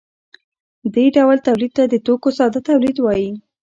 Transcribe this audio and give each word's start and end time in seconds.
دې 0.93 1.05
ډول 1.15 1.37
تولید 1.47 1.71
ته 1.77 1.83
د 1.87 1.95
توکو 2.05 2.29
ساده 2.37 2.59
تولید 2.69 2.97
وايي. 3.01 3.29